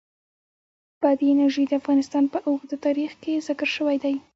بادي 1.03 1.25
انرژي 1.33 1.63
د 1.67 1.71
افغانستان 1.81 2.23
په 2.33 2.37
اوږده 2.47 2.77
تاریخ 2.85 3.11
کې 3.23 3.43
ذکر 3.47 3.67
شوی 3.77 3.97
دی. 4.03 4.15